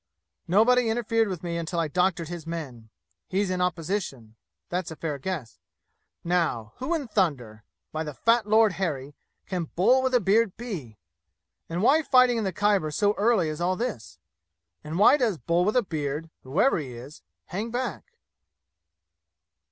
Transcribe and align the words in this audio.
"Nobody 0.47 0.89
interfered 0.89 1.27
with 1.27 1.43
me 1.43 1.57
until 1.57 1.79
I 1.79 1.87
doctored 1.87 2.27
his 2.27 2.47
men. 2.47 2.89
He's 3.27 3.51
in 3.51 3.61
opposition. 3.61 4.35
That's 4.69 4.89
a 4.89 4.95
fair 4.95 5.19
guess. 5.19 5.59
Now, 6.23 6.73
who 6.77 6.95
in 6.95 7.07
thunder 7.07 7.65
by 7.91 8.03
the 8.03 8.15
fat 8.15 8.47
lord 8.47 8.71
Harry 8.81 9.13
can 9.45 9.65
'Bull 9.65 10.01
with 10.01 10.15
a 10.15 10.19
beard' 10.19 10.57
be? 10.57 10.97
And 11.69 11.83
why 11.83 12.01
fighting 12.01 12.39
in 12.39 12.43
the 12.43 12.51
Khyber 12.51 12.89
so 12.89 13.13
early 13.13 13.47
as 13.47 13.61
all 13.61 13.75
this? 13.75 14.17
And 14.83 14.97
why 14.97 15.17
does 15.17 15.37
'Bull 15.37 15.65
with 15.65 15.75
a 15.75 15.83
beard,' 15.83 16.31
whoever 16.41 16.79
he 16.79 16.93
is, 16.95 17.21
hang 17.49 17.69
back?" 17.69 18.13